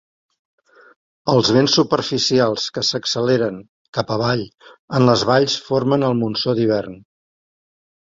[1.33, 3.61] Els vents superficials que s'acceleren
[4.01, 4.45] cap avall
[5.01, 7.03] en les valls formen el monsó d'hivern.